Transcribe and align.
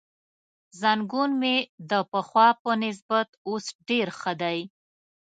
زنګون 0.79 1.31
مې 1.41 1.55
د 1.89 1.91
پخوا 2.11 2.47
په 2.63 2.71
نسبت 2.83 3.27
اوس 3.47 3.65
ډېر 3.87 4.07
ښه 4.19 4.33
دی. 4.41 4.59